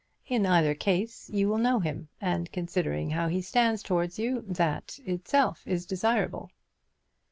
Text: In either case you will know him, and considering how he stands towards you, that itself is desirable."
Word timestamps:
In 0.25 0.47
either 0.47 0.73
case 0.73 1.29
you 1.29 1.47
will 1.47 1.59
know 1.59 1.79
him, 1.79 2.09
and 2.19 2.51
considering 2.51 3.11
how 3.11 3.27
he 3.27 3.39
stands 3.39 3.83
towards 3.83 4.17
you, 4.17 4.43
that 4.47 4.97
itself 5.05 5.61
is 5.67 5.85
desirable." 5.85 6.49